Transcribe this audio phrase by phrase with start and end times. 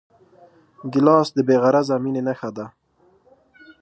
[0.91, 2.65] ګیلاس د بېغرضه مینې نښه ده.